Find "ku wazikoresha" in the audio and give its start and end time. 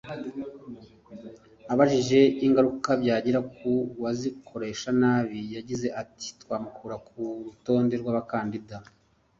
3.55-4.89